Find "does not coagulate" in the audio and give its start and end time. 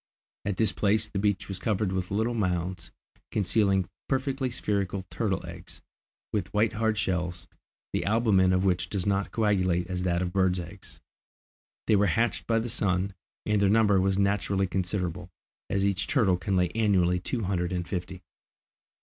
8.89-9.85